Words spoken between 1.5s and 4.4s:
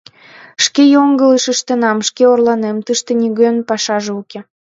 ыштенам, шке орланем, тыште нигӧн пашаже уке.